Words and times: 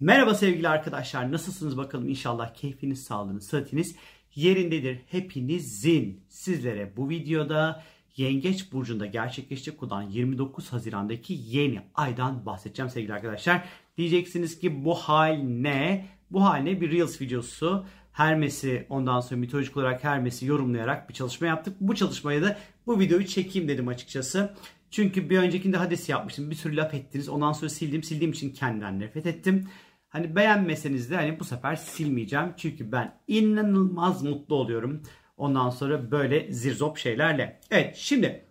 Merhaba 0.00 0.34
sevgili 0.34 0.68
arkadaşlar. 0.68 1.32
Nasılsınız 1.32 1.76
bakalım? 1.76 2.08
İnşallah 2.08 2.54
keyfiniz, 2.54 3.04
sağlığınız, 3.04 3.46
sıhhatiniz 3.46 3.96
yerindedir. 4.34 5.00
Hepinizin 5.06 6.20
sizlere 6.28 6.92
bu 6.96 7.08
videoda 7.08 7.82
Yengeç 8.16 8.72
Burcu'nda 8.72 9.06
gerçekleşecek 9.06 9.82
olan 9.82 10.02
29 10.02 10.72
Haziran'daki 10.72 11.38
yeni 11.46 11.80
aydan 11.94 12.46
bahsedeceğim 12.46 12.90
sevgili 12.90 13.12
arkadaşlar. 13.12 13.64
Diyeceksiniz 13.96 14.58
ki 14.58 14.84
bu 14.84 14.94
hal 14.94 15.34
ne? 15.42 16.06
Bu 16.30 16.44
hal 16.44 16.58
ne? 16.58 16.80
Bir 16.80 16.90
Reels 16.90 17.20
videosu. 17.20 17.86
Hermes'i 18.12 18.86
ondan 18.88 19.20
sonra 19.20 19.40
mitolojik 19.40 19.76
olarak 19.76 20.04
Hermes'i 20.04 20.46
yorumlayarak 20.46 21.08
bir 21.08 21.14
çalışma 21.14 21.46
yaptık. 21.46 21.76
Bu 21.80 21.94
çalışmaya 21.94 22.42
da 22.42 22.58
bu 22.86 23.00
videoyu 23.00 23.26
çekeyim 23.26 23.68
dedim 23.68 23.88
açıkçası. 23.88 24.54
Çünkü 24.90 25.30
bir 25.30 25.38
öncekinde 25.38 25.76
Hades 25.76 26.08
yapmıştım. 26.08 26.50
Bir 26.50 26.54
sürü 26.54 26.76
laf 26.76 26.94
ettiniz. 26.94 27.28
Ondan 27.28 27.52
sonra 27.52 27.68
sildim. 27.70 28.02
Sildiğim 28.02 28.32
için 28.32 28.50
kendimden 28.50 29.00
nefret 29.00 29.26
ettim. 29.26 29.68
Hani 30.08 30.36
beğenmeseniz 30.36 31.10
de 31.10 31.16
hani 31.16 31.40
bu 31.40 31.44
sefer 31.44 31.76
silmeyeceğim. 31.76 32.54
Çünkü 32.56 32.92
ben 32.92 33.18
inanılmaz 33.28 34.22
mutlu 34.22 34.54
oluyorum. 34.54 35.02
Ondan 35.36 35.70
sonra 35.70 36.10
böyle 36.10 36.52
zirzop 36.52 36.98
şeylerle. 36.98 37.60
Evet 37.70 37.96
şimdi 37.96 38.44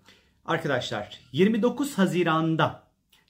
arkadaşlar 0.45 1.20
29 1.31 1.97
Haziran'da 1.97 2.88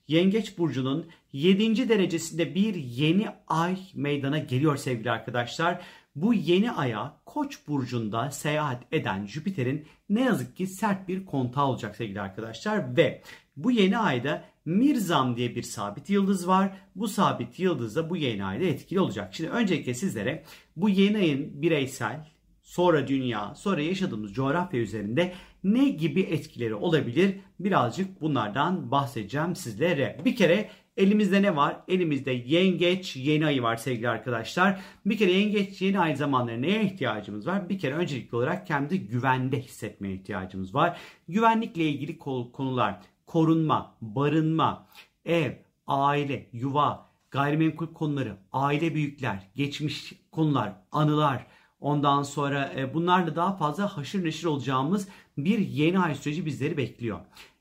Yengeç 0.08 0.58
Burcu'nun 0.58 1.10
7. 1.34 1.90
derecesinde 1.90 2.56
bir 2.56 2.76
yeni 2.76 3.28
ay 3.48 3.78
meydana 3.94 4.38
geliyor 4.38 4.78
sevgili 4.78 5.12
arkadaşlar. 5.12 5.82
Bu 6.18 6.34
yeni 6.34 6.72
aya 6.72 7.18
Koç 7.26 7.68
burcunda 7.68 8.32
seyahat 8.32 8.84
eden 8.92 9.26
Jüpiter'in 9.26 9.88
ne 10.10 10.22
yazık 10.22 10.58
ki 10.58 10.68
sert 10.68 11.08
bir 11.08 11.26
kontağı 11.26 11.66
olacak 11.66 11.96
sevgili 11.96 12.22
arkadaşlar 12.22 12.98
ve 12.98 13.22
bu 13.58 13.72
yeni 13.72 13.98
ayda 13.98 14.44
Mirzam 14.66 15.38
diye 15.38 15.56
bir 15.56 15.64
sabit 15.64 16.10
yıldız 16.10 16.48
var. 16.48 16.72
Bu 16.96 17.08
sabit 17.08 17.60
yıldız 17.60 17.96
da 17.96 18.10
bu 18.10 18.18
yeni 18.18 18.46
ayda 18.46 18.66
etkili 18.66 19.00
olacak. 19.00 19.36
Şimdi 19.36 19.50
öncelikle 19.50 19.94
sizlere 19.94 20.44
bu 20.76 20.90
yeni 20.90 21.18
ayın 21.18 21.62
bireysel, 21.62 22.28
sonra 22.64 23.08
dünya, 23.08 23.56
sonra 23.56 23.82
yaşadığımız 23.82 24.34
coğrafya 24.34 24.80
üzerinde 24.80 25.34
ne 25.64 25.90
gibi 25.90 26.22
etkileri 26.22 26.76
olabilir? 26.76 27.36
Birazcık 27.60 28.22
bunlardan 28.22 28.92
bahsedeceğim 28.92 29.56
sizlere. 29.56 30.22
Bir 30.26 30.36
kere 30.36 30.70
Elimizde 30.98 31.42
ne 31.42 31.56
var? 31.56 31.78
Elimizde 31.88 32.32
yengeç 32.32 33.16
yeni 33.16 33.46
ayı 33.46 33.62
var 33.62 33.78
sevgili 33.78 34.10
arkadaşlar. 34.10 34.80
Bir 35.06 35.18
kere 35.18 35.32
yengeç 35.32 35.82
yeni 35.82 36.00
ay 36.00 36.16
zamanları 36.16 36.62
neye 36.62 36.84
ihtiyacımız 36.84 37.48
var? 37.48 37.70
Bir 37.70 37.80
kere 37.80 37.96
öncelikli 37.96 38.36
olarak 38.36 38.68
kendi 38.68 39.08
güvende 39.08 39.62
hissetmeye 39.62 40.14
ihtiyacımız 40.14 40.76
var. 40.76 41.00
Güvenlikle 41.28 41.84
ilgili 41.84 42.18
konular 42.18 43.00
korunma, 43.26 43.96
barınma, 44.02 44.88
ev, 45.26 45.52
aile, 45.88 46.50
yuva, 46.54 47.10
gayrimenkul 47.32 47.94
konuları, 47.94 48.38
aile 48.52 48.96
büyükler, 48.96 49.50
geçmiş 49.56 50.14
konular, 50.32 50.74
anılar, 50.92 51.46
ondan 51.80 52.24
sonra 52.24 52.74
e, 52.76 52.94
bunlarla 52.94 53.36
daha 53.36 53.58
fazla 53.58 53.98
haşır 53.98 54.24
neşir 54.24 54.46
olacağımız 54.46 55.08
bir 55.38 55.60
yeni 55.60 56.00
ay 56.00 56.16
süreci 56.16 56.46
bizleri 56.46 56.78
bekliyor. 56.78 57.20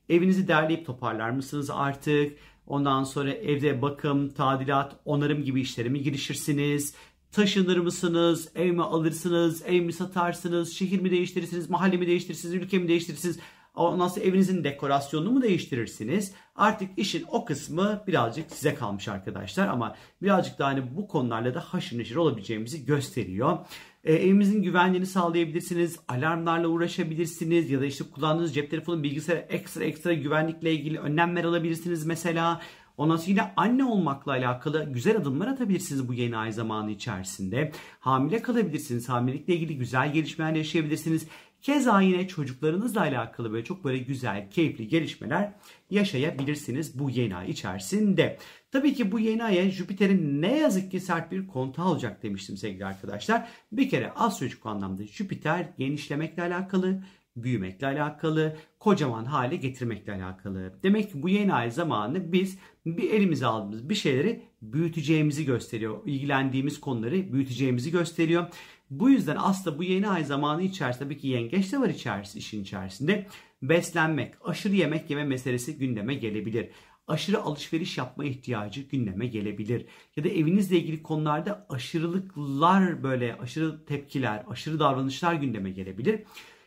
Evinizi 0.08 0.48
derleyip 0.48 0.86
toparlar 0.86 1.30
mısınız 1.30 1.70
artık? 1.70 2.38
Ondan 2.66 3.04
sonra 3.04 3.32
evde 3.32 3.82
bakım, 3.82 4.28
tadilat, 4.28 4.96
onarım 5.04 5.44
gibi 5.44 5.60
işlere 5.60 5.88
mi 5.88 6.02
girişirsiniz? 6.02 6.94
Taşınır 7.32 7.76
mısınız? 7.76 8.48
Ev 8.54 8.72
mi 8.72 8.82
alırsınız? 8.82 9.62
Ev 9.66 9.82
mi 9.82 9.92
satarsınız? 9.92 10.72
Şehir 10.72 11.00
mi 11.00 11.10
değiştirirsiniz? 11.10 11.70
Mahalle 11.70 11.96
mi 11.96 12.06
değiştirirsiniz? 12.06 12.54
Ülke 12.54 12.78
mi 12.78 12.88
değiştirirsiniz? 12.88 13.38
Ondan 13.74 14.08
sonra 14.08 14.24
evinizin 14.24 14.64
dekorasyonunu 14.64 15.30
mu 15.30 15.42
değiştirirsiniz? 15.42 16.32
Artık 16.54 16.98
işin 16.98 17.24
o 17.30 17.44
kısmı 17.44 18.02
birazcık 18.06 18.50
size 18.50 18.74
kalmış 18.74 19.08
arkadaşlar. 19.08 19.68
Ama 19.68 19.96
birazcık 20.22 20.58
da 20.58 20.66
hani 20.66 20.96
bu 20.96 21.08
konularla 21.08 21.54
da 21.54 21.60
haşır 21.60 21.98
neşir 21.98 22.16
olabileceğimizi 22.16 22.84
gösteriyor. 22.84 23.58
E, 24.06 24.14
evimizin 24.14 24.62
güvenliğini 24.62 25.06
sağlayabilirsiniz. 25.06 25.98
Alarmlarla 26.08 26.68
uğraşabilirsiniz. 26.68 27.70
Ya 27.70 27.80
da 27.80 27.86
işte 27.86 28.04
kullandığınız 28.14 28.54
cep 28.54 28.70
telefonu 28.70 29.02
bilgisayara 29.02 29.40
ekstra 29.40 29.84
ekstra 29.84 30.12
güvenlikle 30.12 30.72
ilgili 30.72 30.98
önlemler 30.98 31.44
alabilirsiniz 31.44 32.06
mesela. 32.06 32.60
Ondan 32.96 33.16
sonra 33.16 33.30
yine 33.30 33.52
anne 33.56 33.84
olmakla 33.84 34.32
alakalı 34.32 34.92
güzel 34.92 35.16
adımlar 35.16 35.46
atabilirsiniz 35.46 36.08
bu 36.08 36.14
yeni 36.14 36.36
ay 36.36 36.52
zamanı 36.52 36.90
içerisinde. 36.90 37.72
Hamile 38.00 38.42
kalabilirsiniz. 38.42 39.08
Hamilelikle 39.08 39.54
ilgili 39.54 39.78
güzel 39.78 40.12
gelişmeler 40.12 40.52
yaşayabilirsiniz. 40.52 41.26
Keza 41.66 42.00
yine 42.00 42.28
çocuklarınızla 42.28 43.00
alakalı 43.00 43.52
böyle 43.52 43.64
çok 43.64 43.84
böyle 43.84 43.98
güzel, 43.98 44.50
keyifli 44.50 44.88
gelişmeler 44.88 45.52
yaşayabilirsiniz 45.90 46.98
bu 46.98 47.10
yeni 47.10 47.36
ay 47.36 47.50
içerisinde. 47.50 48.38
Tabii 48.70 48.94
ki 48.94 49.12
bu 49.12 49.18
yeni 49.18 49.44
aya 49.44 49.70
Jüpiter'in 49.70 50.42
ne 50.42 50.58
yazık 50.58 50.90
ki 50.90 51.00
sert 51.00 51.32
bir 51.32 51.46
kontağı 51.46 51.86
olacak 51.86 52.22
demiştim 52.22 52.56
sevgili 52.56 52.86
arkadaşlar. 52.86 53.48
Bir 53.72 53.90
kere 53.90 54.10
astrolojik 54.10 54.66
anlamda 54.66 55.06
Jüpiter 55.06 55.68
genişlemekle 55.78 56.42
alakalı, 56.42 57.02
büyümekle 57.36 57.86
alakalı, 57.86 58.56
kocaman 58.78 59.24
hale 59.24 59.56
getirmekle 59.56 60.12
alakalı. 60.12 60.72
Demek 60.82 61.12
ki 61.12 61.22
bu 61.22 61.28
yeni 61.28 61.54
ay 61.54 61.70
zamanı 61.70 62.32
biz 62.32 62.58
bir 62.86 63.10
elimize 63.10 63.46
aldığımız 63.46 63.88
bir 63.88 63.94
şeyleri 63.94 64.42
büyüteceğimizi 64.62 65.44
gösteriyor. 65.44 65.98
İlgilendiğimiz 66.06 66.80
konuları 66.80 67.32
büyüteceğimizi 67.32 67.90
gösteriyor. 67.90 68.46
Bu 68.90 69.10
yüzden 69.10 69.36
aslında 69.40 69.78
bu 69.78 69.82
yeni 69.84 70.08
ay 70.08 70.24
zamanı 70.24 70.62
içerisinde 70.62 71.04
tabii 71.04 71.18
ki 71.18 71.28
yengeç 71.28 71.72
de 71.72 71.80
var 71.80 71.88
içerisinde, 71.88 72.38
işin 72.38 72.62
içerisinde. 72.62 73.26
Beslenmek, 73.62 74.34
aşırı 74.44 74.74
yemek 74.74 75.10
yeme 75.10 75.24
meselesi 75.24 75.78
gündeme 75.78 76.14
gelebilir. 76.14 76.70
Aşırı 77.08 77.42
alışveriş 77.42 77.98
yapma 77.98 78.24
ihtiyacı 78.24 78.80
gündeme 78.80 79.26
gelebilir. 79.26 79.86
Ya 80.16 80.24
da 80.24 80.28
evinizle 80.28 80.78
ilgili 80.78 81.02
konularda 81.02 81.66
aşırılıklar 81.68 83.02
böyle 83.02 83.36
aşırı 83.36 83.84
tepkiler, 83.84 84.44
aşırı 84.48 84.78
davranışlar 84.78 85.34
gündeme 85.34 85.70
gelebilir. 85.70 86.22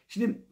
Şimdi 0.08 0.46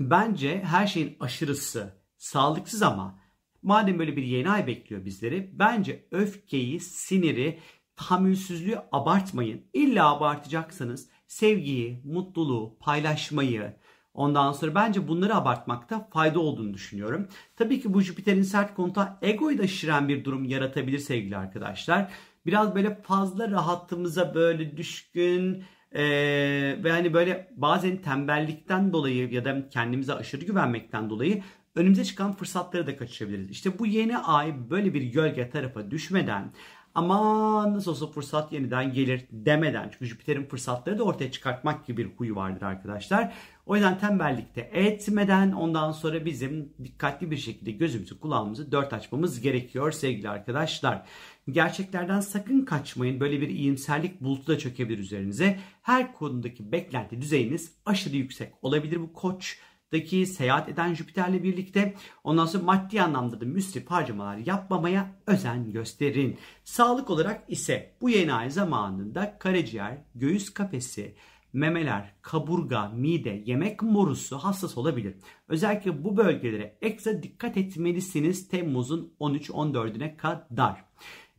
bence 0.00 0.62
her 0.64 0.86
şeyin 0.86 1.16
aşırısı 1.20 1.94
sağlıksız 2.16 2.82
ama 2.82 3.20
madem 3.62 3.98
böyle 3.98 4.16
bir 4.16 4.22
yeni 4.22 4.50
ay 4.50 4.66
bekliyor 4.66 5.04
bizleri 5.04 5.50
bence 5.52 6.06
öfkeyi, 6.10 6.80
siniri 6.80 7.58
tahammülsüzlüğü 7.96 8.78
abartmayın. 8.92 9.62
İlla 9.72 10.16
abartacaksanız 10.16 11.08
sevgiyi, 11.26 12.00
mutluluğu, 12.04 12.76
paylaşmayı, 12.80 13.76
ondan 14.14 14.52
sonra 14.52 14.74
bence 14.74 15.08
bunları 15.08 15.34
abartmakta 15.34 16.08
fayda 16.12 16.40
olduğunu 16.40 16.74
düşünüyorum. 16.74 17.28
Tabii 17.56 17.80
ki 17.80 17.94
bu 17.94 18.00
Jüpiter'in 18.00 18.42
sert 18.42 18.74
konuta 18.74 19.18
egoyu 19.22 19.58
da 19.58 19.66
şiren 19.66 20.08
bir 20.08 20.24
durum 20.24 20.44
yaratabilir 20.44 20.98
sevgili 20.98 21.36
arkadaşlar. 21.36 22.12
Biraz 22.46 22.74
böyle 22.74 23.02
fazla 23.02 23.50
rahatımıza 23.50 24.34
böyle 24.34 24.76
düşkün, 24.76 25.64
ee, 25.94 26.78
ve 26.84 26.90
hani 26.90 27.14
böyle 27.14 27.48
bazen 27.56 27.96
tembellikten 27.96 28.92
dolayı 28.92 29.32
ya 29.32 29.44
da 29.44 29.68
kendimize 29.68 30.14
aşırı 30.14 30.44
güvenmekten 30.44 31.10
dolayı 31.10 31.42
önümüze 31.74 32.04
çıkan 32.04 32.32
fırsatları 32.32 32.86
da 32.86 32.96
kaçırabiliriz. 32.96 33.50
İşte 33.50 33.78
bu 33.78 33.86
yeni 33.86 34.18
ay 34.18 34.70
böyle 34.70 34.94
bir 34.94 35.02
gölge 35.02 35.50
tarafa 35.50 35.90
düşmeden 35.90 36.52
ama 36.94 37.72
nasıl 37.72 37.90
olsa 37.90 38.06
fırsat 38.06 38.52
yeniden 38.52 38.92
gelir 38.92 39.24
demeden. 39.30 39.88
Çünkü 39.92 40.06
Jüpiter'in 40.06 40.44
fırsatları 40.44 40.98
da 40.98 41.02
ortaya 41.02 41.32
çıkartmak 41.32 41.86
gibi 41.86 42.04
bir 42.04 42.10
huyu 42.16 42.36
vardır 42.36 42.62
arkadaşlar. 42.62 43.32
O 43.66 43.74
yüzden 43.74 43.98
tembellikte 43.98 44.60
etmeden 44.60 45.52
ondan 45.52 45.92
sonra 45.92 46.24
bizim 46.24 46.72
dikkatli 46.84 47.30
bir 47.30 47.36
şekilde 47.36 47.70
gözümüzü 47.70 48.20
kulağımızı 48.20 48.72
dört 48.72 48.92
açmamız 48.92 49.40
gerekiyor 49.40 49.92
sevgili 49.92 50.28
arkadaşlar. 50.28 51.02
Gerçeklerden 51.50 52.20
sakın 52.20 52.64
kaçmayın. 52.64 53.20
Böyle 53.20 53.40
bir 53.40 53.48
iyimserlik 53.48 54.20
bulutu 54.20 54.46
da 54.46 54.58
çökebilir 54.58 54.98
üzerinize. 54.98 55.58
Her 55.82 56.14
konudaki 56.14 56.72
beklenti 56.72 57.20
düzeyiniz 57.20 57.72
aşırı 57.86 58.16
yüksek 58.16 58.52
olabilir 58.62 59.00
bu 59.00 59.12
koç 59.12 59.58
daki 59.92 60.26
seyahat 60.26 60.68
eden 60.68 60.94
Jüpiter'le 60.94 61.42
birlikte 61.42 61.94
ondan 62.24 62.46
sonra 62.46 62.64
maddi 62.64 63.02
anlamda 63.02 63.40
da 63.40 63.44
müsrif 63.44 63.90
harcamalar 63.90 64.36
yapmamaya 64.36 65.16
özen 65.26 65.72
gösterin. 65.72 66.38
Sağlık 66.64 67.10
olarak 67.10 67.44
ise 67.48 67.96
bu 68.00 68.10
yeni 68.10 68.32
ay 68.32 68.50
zamanında 68.50 69.38
karaciğer, 69.38 69.98
göğüs 70.14 70.54
kafesi, 70.54 71.16
memeler, 71.54 72.14
kaburga, 72.22 72.88
mide, 72.88 73.42
yemek 73.46 73.82
morusu 73.82 74.38
hassas 74.38 74.78
olabilir. 74.78 75.14
Özellikle 75.48 76.04
bu 76.04 76.16
bölgelere 76.16 76.78
ekstra 76.82 77.22
dikkat 77.22 77.56
etmelisiniz 77.56 78.48
Temmuz'un 78.48 79.14
13-14'üne 79.20 80.16
kadar. 80.16 80.84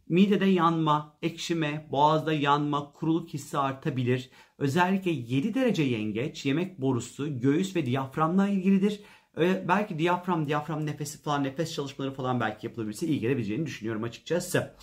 Midede 0.10 0.46
yanma, 0.46 1.18
ekşime, 1.22 1.88
boğazda 1.92 2.34
yanma, 2.34 2.92
kuruluk 2.92 3.30
hissi 3.30 3.58
artabilir. 3.58 4.30
Özellikle 4.58 5.12
7 5.12 5.54
derece 5.54 5.84
yengeç 5.84 6.46
yemek 6.46 6.82
borusu, 6.82 7.40
göğüs 7.40 7.76
ve 7.76 7.86
diyaframla 7.86 8.48
ilgilidir. 8.48 9.00
Belki 9.68 10.00
diyafram, 10.00 10.48
diyafram 10.48 10.86
nefesi 10.86 11.22
falan, 11.22 11.44
nefes 11.44 11.74
çalışmaları 11.74 12.14
falan 12.14 12.40
belki 12.40 12.68
yapılabilirse 12.68 13.08
iyi 13.08 13.20
gelebileceğini 13.20 13.66
düşünüyorum 13.66 14.04
açıkçası. 14.04 14.76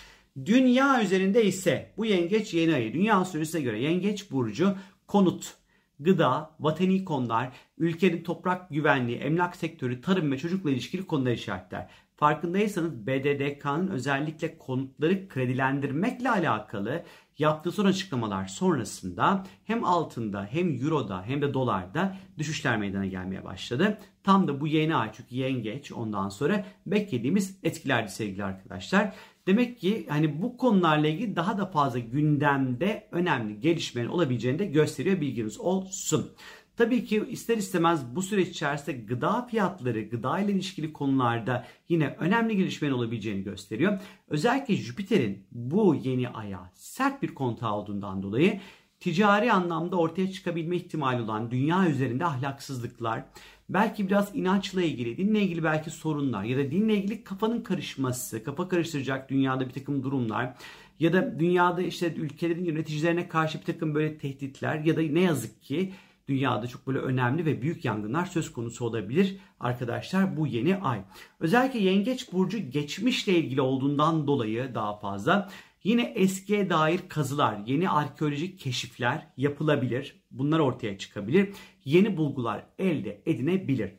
Dünya 0.45 1.03
üzerinde 1.03 1.45
ise 1.45 1.95
bu 1.97 2.07
yengeç 2.07 2.55
yeni 2.55 2.75
ayı. 2.75 2.93
Dünya 2.93 3.25
süresine 3.25 3.61
göre 3.61 3.83
yengeç 3.83 4.31
burcu 4.31 4.77
konut, 5.07 5.55
gıda, 6.01 6.57
vatani 6.61 7.05
konular, 7.05 7.53
ülkenin 7.79 8.23
toprak 8.23 8.71
güvenliği, 8.71 9.19
emlak 9.19 9.57
sektörü, 9.57 10.01
tarım 10.01 10.33
ve 10.33 10.39
çocukla 10.39 10.71
ilişkili 10.71 11.07
konular 11.07 11.33
işaretler. 11.33 11.91
Farkındaysanız 12.23 13.07
BDDK'nın 13.07 13.89
özellikle 13.89 14.59
konutları 14.59 15.29
kredilendirmekle 15.29 16.31
alakalı 16.31 17.05
yaptığı 17.39 17.73
son 17.73 17.85
açıklamalar 17.85 18.47
sonrasında 18.47 19.45
hem 19.65 19.85
altında 19.85 20.49
hem 20.51 20.83
euroda 20.85 21.23
hem 21.23 21.43
de 21.43 21.55
dolarda 21.55 22.17
düşüşler 22.39 22.77
meydana 22.77 23.07
gelmeye 23.07 23.45
başladı. 23.45 23.99
Tam 24.25 24.49
da 24.49 24.61
bu 24.61 24.67
yeni 24.67 24.97
ay 24.97 25.11
çünkü 25.13 25.35
yengeç 25.35 25.93
ondan 25.93 26.29
sonra 26.29 26.65
beklediğimiz 26.87 27.59
etkilerdi 27.63 28.11
sevgili 28.11 28.45
arkadaşlar. 28.45 29.15
Demek 29.47 29.81
ki 29.81 30.07
hani 30.09 30.43
bu 30.43 30.57
konularla 30.57 31.09
ilgili 31.09 31.37
daha 31.37 31.59
da 31.59 31.67
fazla 31.67 31.99
gündemde 31.99 33.09
önemli 33.13 33.61
gelişmeler 33.61 34.09
olabileceğini 34.09 34.59
de 34.59 34.67
gösteriyor 34.67 35.21
bilginiz 35.21 35.61
olsun. 35.61 36.31
Tabii 36.77 37.05
ki 37.05 37.25
ister 37.29 37.57
istemez 37.57 38.17
bu 38.17 38.23
süreç 38.23 38.49
içerisinde 38.49 38.97
gıda 38.97 39.47
fiyatları, 39.47 40.03
gıda 40.03 40.39
ile 40.39 40.53
ilişkili 40.53 40.93
konularda 40.93 41.67
yine 41.89 42.17
önemli 42.19 42.57
gelişmeler 42.57 42.93
olabileceğini 42.93 43.43
gösteriyor. 43.43 44.01
Özellikle 44.29 44.75
Jüpiter'in 44.75 45.47
bu 45.53 45.95
yeni 45.95 46.29
aya 46.29 46.71
sert 46.75 47.23
bir 47.23 47.35
kontağı 47.35 47.75
olduğundan 47.75 48.23
dolayı 48.23 48.61
ticari 49.01 49.53
anlamda 49.53 49.97
ortaya 49.97 50.33
çıkabilme 50.33 50.77
ihtimali 50.77 51.23
olan 51.23 51.51
dünya 51.51 51.89
üzerinde 51.89 52.25
ahlaksızlıklar, 52.25 53.25
belki 53.69 54.07
biraz 54.07 54.37
inançla 54.37 54.83
ilgili, 54.83 55.17
dinle 55.17 55.43
ilgili 55.43 55.65
belki 55.65 55.91
sorunlar 55.91 56.45
ya 56.45 56.59
da 56.59 56.71
dinle 56.71 56.97
ilgili 56.97 57.25
kafanın 57.25 57.63
karışması, 57.63 58.45
kafa 58.45 58.69
karıştıracak 58.69 59.31
dünyada 59.31 59.69
bir 59.69 59.73
takım 59.73 60.03
durumlar 60.03 60.55
ya 61.01 61.13
da 61.13 61.41
dünyada 61.41 61.83
işte 61.83 62.15
ülkelerin 62.15 62.65
yöneticilerine 62.65 63.29
karşı 63.29 63.59
bir 63.59 63.65
takım 63.65 63.95
böyle 63.95 64.19
tehditler 64.19 64.79
ya 64.79 64.97
da 64.97 65.01
ne 65.01 65.21
yazık 65.21 65.63
ki 65.63 65.93
dünyada 66.29 66.67
çok 66.67 66.87
böyle 66.87 66.99
önemli 66.99 67.47
ve 67.47 67.63
büyük 67.63 67.85
yangınlar 67.85 68.27
söz 68.27 68.53
konusu 68.53 68.85
olabilir 68.85 69.37
arkadaşlar 69.61 70.37
bu 70.37 70.47
yeni 70.47 70.77
ay. 70.77 71.01
Özellikle 71.41 71.79
Yengeç 71.79 72.33
Burcu 72.33 72.59
geçmişle 72.71 73.33
ilgili 73.33 73.61
olduğundan 73.61 74.27
dolayı 74.27 74.75
daha 74.75 74.99
fazla 74.99 75.51
yine 75.85 76.03
eskiye 76.03 76.71
dair 76.71 77.01
kazılar, 77.09 77.59
yeni 77.67 77.91
arkeolojik 77.91 78.59
keşifler 78.59 79.27
yapılabilir. 79.37 80.23
Bunlar 80.31 80.59
ortaya 80.59 80.99
çıkabilir. 80.99 81.49
Yeni 81.85 82.17
bulgular 82.17 82.67
elde 82.79 83.23
edinebilir. 83.27 83.93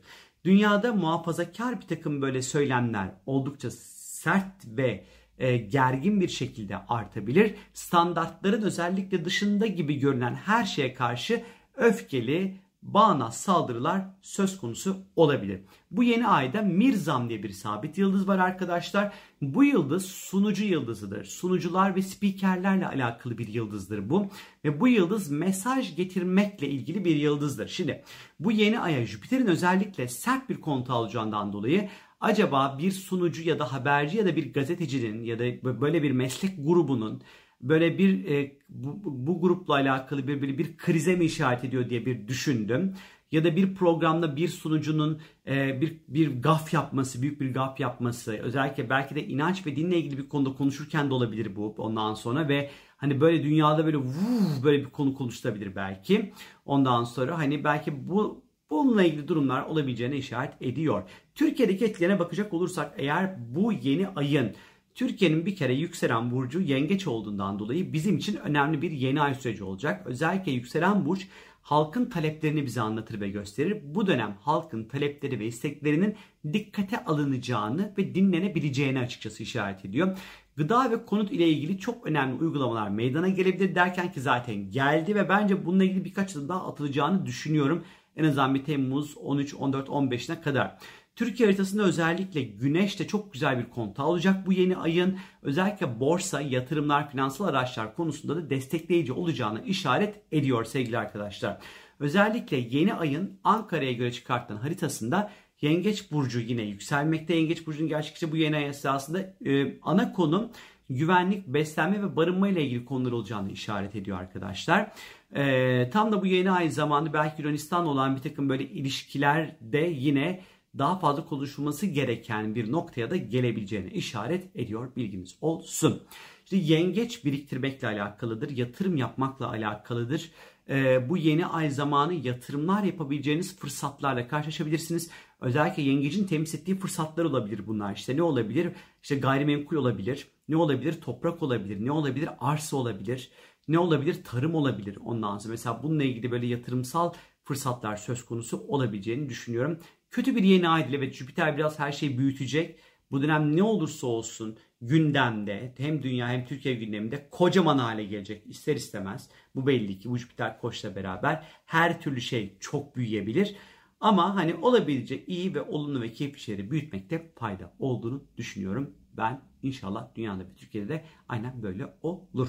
Dünyada 0.44 0.92
muhafazakar 0.92 1.80
bir 1.80 1.86
takım 1.86 2.22
böyle 2.22 2.42
söylemler 2.42 3.10
oldukça 3.26 3.70
sert 3.70 4.64
ve 4.66 5.04
e, 5.38 5.56
gergin 5.56 6.20
bir 6.20 6.28
şekilde 6.28 6.76
artabilir. 6.76 7.54
Standartların 7.72 8.62
özellikle 8.62 9.24
dışında 9.24 9.66
gibi 9.66 9.98
görünen 9.98 10.34
her 10.34 10.64
şeye 10.64 10.94
karşı 10.94 11.42
öfkeli, 11.76 12.56
bağnaz 12.82 13.36
saldırılar 13.36 14.02
söz 14.22 14.58
konusu 14.58 14.96
olabilir. 15.16 15.60
Bu 15.90 16.02
yeni 16.02 16.26
ayda 16.26 16.62
Mirzam 16.62 17.28
diye 17.28 17.42
bir 17.42 17.50
sabit 17.50 17.98
yıldız 17.98 18.28
var 18.28 18.38
arkadaşlar. 18.38 19.14
Bu 19.42 19.64
yıldız 19.64 20.06
sunucu 20.06 20.64
yıldızıdır. 20.64 21.24
Sunucular 21.24 21.96
ve 21.96 22.02
spikerlerle 22.02 22.86
alakalı 22.86 23.38
bir 23.38 23.48
yıldızdır 23.48 24.10
bu. 24.10 24.26
Ve 24.64 24.80
bu 24.80 24.88
yıldız 24.88 25.30
mesaj 25.30 25.96
getirmekle 25.96 26.68
ilgili 26.68 27.04
bir 27.04 27.16
yıldızdır. 27.16 27.68
Şimdi 27.68 28.04
bu 28.40 28.52
yeni 28.52 28.80
aya 28.80 29.06
Jüpiter'in 29.06 29.46
özellikle 29.46 30.08
sert 30.08 30.48
bir 30.48 30.60
kontağı 30.60 30.96
olacağından 30.96 31.52
dolayı 31.52 31.88
acaba 32.20 32.76
bir 32.78 32.90
sunucu 32.90 33.42
ya 33.42 33.58
da 33.58 33.72
haberci 33.72 34.18
ya 34.18 34.26
da 34.26 34.36
bir 34.36 34.52
gazetecinin 34.52 35.24
ya 35.24 35.38
da 35.38 35.80
böyle 35.80 36.02
bir 36.02 36.10
meslek 36.10 36.56
grubunun 36.58 37.22
böyle 37.68 37.98
bir 37.98 38.24
e, 38.24 38.58
bu, 38.68 39.00
bu 39.04 39.40
grupla 39.40 39.74
alakalı 39.74 40.28
bir, 40.28 40.42
bir 40.42 40.58
bir 40.58 40.76
krize 40.76 41.16
mi 41.16 41.24
işaret 41.24 41.64
ediyor 41.64 41.90
diye 41.90 42.06
bir 42.06 42.28
düşündüm. 42.28 42.94
Ya 43.32 43.44
da 43.44 43.56
bir 43.56 43.74
programda 43.74 44.36
bir 44.36 44.48
sunucunun 44.48 45.20
e, 45.46 45.80
bir 45.80 46.00
bir 46.08 46.42
gaf 46.42 46.74
yapması, 46.74 47.22
büyük 47.22 47.40
bir 47.40 47.54
gaf 47.54 47.80
yapması, 47.80 48.32
özellikle 48.32 48.90
belki 48.90 49.14
de 49.14 49.26
inanç 49.26 49.66
ve 49.66 49.76
dinle 49.76 49.98
ilgili 49.98 50.18
bir 50.18 50.28
konuda 50.28 50.54
konuşurken 50.54 51.10
de 51.10 51.14
olabilir 51.14 51.56
bu 51.56 51.74
ondan 51.78 52.14
sonra 52.14 52.48
ve 52.48 52.70
hani 52.96 53.20
böyle 53.20 53.42
dünyada 53.42 53.86
böyle 53.86 53.96
vuv, 53.96 54.64
böyle 54.64 54.84
bir 54.84 54.90
konu 54.90 55.14
konuşulabilir 55.14 55.76
belki. 55.76 56.32
Ondan 56.66 57.04
sonra 57.04 57.38
hani 57.38 57.64
belki 57.64 58.08
bu 58.08 58.44
Bununla 58.70 59.04
ilgili 59.04 59.28
durumlar 59.28 59.62
olabileceğine 59.62 60.16
işaret 60.16 60.62
ediyor. 60.62 61.02
Türkiye'deki 61.34 61.84
etkilerine 61.84 62.18
bakacak 62.18 62.54
olursak 62.54 62.94
eğer 62.96 63.36
bu 63.54 63.72
yeni 63.72 64.08
ayın 64.08 64.54
Türkiye'nin 64.94 65.46
bir 65.46 65.56
kere 65.56 65.74
yükselen 65.74 66.30
burcu 66.30 66.60
yengeç 66.60 67.06
olduğundan 67.06 67.58
dolayı 67.58 67.92
bizim 67.92 68.16
için 68.16 68.36
önemli 68.36 68.82
bir 68.82 68.90
yeni 68.90 69.20
ay 69.20 69.34
süreci 69.34 69.64
olacak. 69.64 70.06
Özellikle 70.06 70.52
yükselen 70.52 71.06
burç 71.06 71.28
halkın 71.62 72.04
taleplerini 72.04 72.66
bize 72.66 72.80
anlatır 72.80 73.20
ve 73.20 73.28
gösterir. 73.28 73.82
Bu 73.84 74.06
dönem 74.06 74.36
halkın 74.40 74.84
talepleri 74.84 75.38
ve 75.38 75.46
isteklerinin 75.46 76.16
dikkate 76.52 77.04
alınacağını 77.04 77.92
ve 77.98 78.14
dinlenebileceğini 78.14 78.98
açıkçası 78.98 79.42
işaret 79.42 79.84
ediyor. 79.84 80.18
Gıda 80.56 80.90
ve 80.90 81.04
konut 81.04 81.32
ile 81.32 81.48
ilgili 81.48 81.78
çok 81.78 82.06
önemli 82.06 82.44
uygulamalar 82.44 82.88
meydana 82.88 83.28
gelebilir 83.28 83.74
derken 83.74 84.12
ki 84.12 84.20
zaten 84.20 84.70
geldi 84.70 85.14
ve 85.14 85.28
bence 85.28 85.66
bununla 85.66 85.84
ilgili 85.84 86.04
birkaç 86.04 86.36
adım 86.36 86.48
daha 86.48 86.68
atılacağını 86.68 87.26
düşünüyorum. 87.26 87.84
En 88.16 88.24
azından 88.24 88.54
bir 88.54 88.64
Temmuz 88.64 89.16
13, 89.16 89.54
14, 89.54 89.88
15'ine 89.88 90.42
kadar. 90.42 90.76
Türkiye 91.16 91.48
haritasında 91.48 91.82
özellikle 91.82 92.42
güneşte 92.42 93.06
çok 93.06 93.32
güzel 93.32 93.58
bir 93.58 93.70
kontağı 93.70 94.06
olacak 94.06 94.46
bu 94.46 94.52
yeni 94.52 94.76
ayın. 94.76 95.18
Özellikle 95.42 96.00
borsa, 96.00 96.40
yatırımlar, 96.40 97.10
finansal 97.10 97.44
araçlar 97.44 97.94
konusunda 97.96 98.36
da 98.36 98.50
destekleyici 98.50 99.12
olacağını 99.12 99.64
işaret 99.64 100.20
ediyor 100.32 100.64
sevgili 100.64 100.98
arkadaşlar. 100.98 101.58
Özellikle 102.00 102.56
yeni 102.56 102.94
ayın 102.94 103.40
Ankara'ya 103.44 103.92
göre 103.92 104.12
çıkartılan 104.12 104.58
haritasında 104.60 105.30
Yengeç 105.60 106.12
Burcu 106.12 106.40
yine 106.40 106.62
yükselmekte. 106.62 107.34
Yengeç 107.34 107.66
Burcu'nun 107.66 107.88
gerçekçi 107.88 108.32
bu 108.32 108.36
yeni 108.36 108.56
ay 108.56 108.68
esasında 108.68 109.34
e, 109.46 109.80
ana 109.82 110.12
konum 110.12 110.50
güvenlik, 110.90 111.46
beslenme 111.46 112.02
ve 112.02 112.16
barınma 112.16 112.48
ile 112.48 112.64
ilgili 112.64 112.84
konular 112.84 113.12
olacağını 113.12 113.52
işaret 113.52 113.96
ediyor 113.96 114.18
arkadaşlar. 114.18 114.92
E, 115.36 115.90
tam 115.90 116.12
da 116.12 116.22
bu 116.22 116.26
yeni 116.26 116.50
ay 116.50 116.70
zamanı 116.70 117.12
belki 117.12 117.42
Yunanistan 117.42 117.86
olan 117.86 118.16
bir 118.16 118.22
takım 118.22 118.48
böyle 118.48 118.64
ilişkilerde 118.64 119.78
yine 119.78 120.40
daha 120.78 120.98
fazla 120.98 121.24
konuşulması 121.24 121.86
gereken 121.86 122.54
bir 122.54 122.72
noktaya 122.72 123.10
da 123.10 123.16
gelebileceğine 123.16 123.90
işaret 123.90 124.56
ediyor 124.56 124.96
bilginiz 124.96 125.36
olsun. 125.40 126.02
İşte 126.44 126.56
yengeç 126.56 127.24
biriktirmekle 127.24 127.88
alakalıdır, 127.88 128.50
yatırım 128.50 128.96
yapmakla 128.96 129.48
alakalıdır. 129.48 130.30
Ee, 130.68 131.08
bu 131.08 131.16
yeni 131.16 131.46
ay 131.46 131.70
zamanı 131.70 132.14
yatırımlar 132.14 132.82
yapabileceğiniz 132.82 133.56
fırsatlarla 133.56 134.28
karşılaşabilirsiniz. 134.28 135.10
Özellikle 135.40 135.82
yengecin 135.82 136.26
temsil 136.26 136.58
ettiği 136.58 136.78
fırsatlar 136.78 137.24
olabilir 137.24 137.66
bunlar. 137.66 137.94
İşte 137.94 138.16
ne 138.16 138.22
olabilir? 138.22 138.72
İşte 139.02 139.16
gayrimenkul 139.16 139.76
olabilir. 139.76 140.28
Ne 140.48 140.56
olabilir? 140.56 141.00
Toprak 141.00 141.42
olabilir. 141.42 141.84
Ne 141.84 141.90
olabilir? 141.92 142.28
Arsa 142.40 142.76
olabilir. 142.76 143.30
Ne 143.68 143.78
olabilir? 143.78 144.24
Tarım 144.24 144.54
olabilir. 144.54 144.98
Ondan 145.04 145.38
sonra 145.38 145.50
mesela 145.50 145.82
bununla 145.82 146.04
ilgili 146.04 146.30
böyle 146.30 146.46
yatırımsal 146.46 147.12
fırsatlar 147.44 147.96
söz 147.96 148.24
konusu 148.24 148.64
olabileceğini 148.68 149.28
düşünüyorum. 149.28 149.78
Kötü 150.14 150.36
bir 150.36 150.42
yeni 150.42 150.68
ay 150.68 150.84
değil. 150.84 150.94
Evet 150.94 151.14
Jüpiter 151.14 151.56
biraz 151.56 151.78
her 151.78 151.92
şeyi 151.92 152.18
büyütecek. 152.18 152.80
Bu 153.10 153.22
dönem 153.22 153.56
ne 153.56 153.62
olursa 153.62 154.06
olsun 154.06 154.58
gündemde 154.80 155.74
hem 155.78 156.02
dünya 156.02 156.28
hem 156.28 156.44
Türkiye 156.44 156.74
gündeminde 156.74 157.28
kocaman 157.30 157.78
hale 157.78 158.04
gelecek 158.04 158.46
ister 158.46 158.76
istemez. 158.76 159.28
Bu 159.54 159.66
belli 159.66 159.98
ki 159.98 160.10
bu 160.10 160.18
Jüpiter 160.18 160.58
koçla 160.58 160.96
beraber 160.96 161.46
her 161.66 162.00
türlü 162.00 162.20
şey 162.20 162.56
çok 162.60 162.96
büyüyebilir. 162.96 163.56
Ama 164.00 164.36
hani 164.36 164.54
olabilecek 164.54 165.28
iyi 165.28 165.54
ve 165.54 165.62
olumlu 165.62 166.00
ve 166.00 166.12
keyifli 166.12 166.40
şeyleri 166.40 166.70
büyütmekte 166.70 167.32
fayda 167.36 167.72
olduğunu 167.78 168.24
düşünüyorum. 168.36 168.94
Ben 169.16 169.40
inşallah 169.62 170.14
dünyada 170.14 170.38
ve 170.38 170.54
Türkiye'de 170.56 170.88
de 170.88 171.04
aynen 171.28 171.62
böyle 171.62 171.94
olur. 172.02 172.48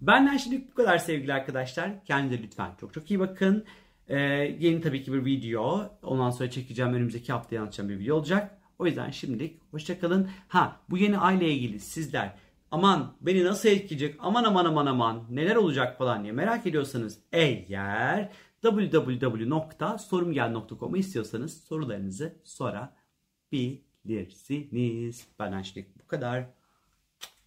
Benden 0.00 0.36
şimdilik 0.36 0.70
bu 0.70 0.74
kadar 0.74 0.98
sevgili 0.98 1.32
arkadaşlar. 1.32 2.04
Kendinize 2.04 2.42
lütfen 2.42 2.70
çok 2.80 2.94
çok 2.94 3.10
iyi 3.10 3.20
bakın. 3.20 3.64
Ee, 4.08 4.18
yeni 4.60 4.80
tabii 4.80 5.02
ki 5.02 5.12
bir 5.12 5.24
video. 5.24 5.90
Ondan 6.02 6.30
sonra 6.30 6.50
çekeceğim 6.50 6.94
önümüzdeki 6.94 7.32
haftaya 7.32 7.60
anlatacağım 7.60 7.90
bir 7.90 7.98
video 7.98 8.16
olacak. 8.16 8.58
O 8.78 8.86
yüzden 8.86 9.10
şimdilik 9.10 9.60
hoşçakalın. 9.70 10.28
Ha 10.48 10.80
bu 10.90 10.98
yeni 10.98 11.18
aile 11.18 11.52
ilgili 11.52 11.80
sizler 11.80 12.34
aman 12.70 13.16
beni 13.20 13.44
nasıl 13.44 13.68
etkileyecek 13.68 14.16
aman 14.18 14.44
aman 14.44 14.64
aman 14.64 14.86
aman 14.86 15.24
neler 15.30 15.56
olacak 15.56 15.98
falan 15.98 16.22
diye 16.22 16.32
merak 16.32 16.66
ediyorsanız 16.66 17.18
eğer 17.32 18.32
www.sorumgel.com'u 18.62 20.96
istiyorsanız 20.96 21.64
sorularınızı 21.64 22.36
sorabilirsiniz. 22.44 25.26
Benden 25.38 25.62
şimdilik 25.62 25.98
bu 26.04 26.06
kadar. 26.06 26.46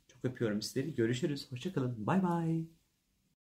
Çok 0.08 0.26
öpüyorum 0.26 0.62
sizleri. 0.62 0.96
Görüşürüz. 0.96 1.52
Hoşçakalın. 1.52 2.08
Bay 2.08 2.24
bay. 2.24 2.81